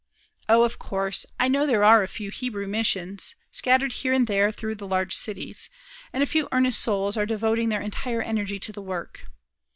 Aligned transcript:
O, 0.49 0.63
of 0.63 0.79
course, 0.79 1.27
I 1.39 1.47
know 1.47 1.67
there 1.67 1.83
are 1.83 2.01
a 2.01 2.07
few 2.07 2.31
Hebrew 2.31 2.65
missions, 2.67 3.35
scattered 3.51 3.91
here 3.91 4.13
and 4.13 4.25
there 4.25 4.51
through 4.51 4.73
the 4.73 4.87
large 4.87 5.15
cities, 5.15 5.69
and 6.11 6.23
a 6.23 6.25
few 6.25 6.47
earnest 6.51 6.79
souls 6.79 7.17
are 7.17 7.27
devoting 7.27 7.69
their 7.69 7.81
entire 7.81 8.23
energy 8.23 8.57
to 8.61 8.71
the 8.71 8.81
work. 8.81 9.25